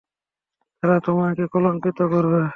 তারা 0.83 0.97
তোমাকে 0.99 1.43
কলঙ্কিত 1.53 1.99
করবে। 2.13 2.41